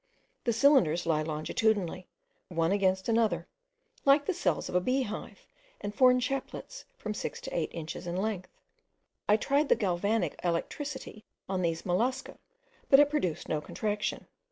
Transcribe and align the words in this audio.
The 0.45 0.51
cylinders 0.51 1.05
lie 1.05 1.21
longitudinally, 1.21 2.07
one 2.47 2.71
against 2.71 3.07
another, 3.07 3.45
like 4.03 4.25
the 4.25 4.33
cells 4.33 4.67
of 4.67 4.73
a 4.73 4.81
bee 4.81 5.03
hive, 5.03 5.45
and 5.79 5.93
form 5.93 6.19
chaplets 6.19 6.85
from 6.97 7.13
six 7.13 7.39
to 7.41 7.55
eight 7.55 7.69
inches 7.71 8.07
in 8.07 8.15
length. 8.17 8.49
I 9.29 9.37
tried 9.37 9.69
the 9.69 9.75
galvanic 9.75 10.39
electricity 10.43 11.23
on 11.47 11.61
these 11.61 11.85
mollusca, 11.85 12.39
but 12.89 12.99
it 12.99 13.11
produced 13.11 13.47
no 13.47 13.61
contraction. 13.61 14.25